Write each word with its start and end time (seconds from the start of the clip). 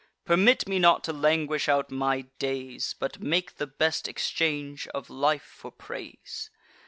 Permit 0.25 0.67
me 0.67 0.79
not 0.79 1.03
to 1.03 1.13
languish 1.13 1.69
out 1.69 1.91
my 1.91 2.21
days, 2.39 2.95
But 2.97 3.19
make 3.21 3.57
the 3.57 3.67
best 3.67 4.07
exchange 4.07 4.87
of 4.95 5.11
life 5.11 5.43
for 5.43 5.69
praise. 5.71 6.49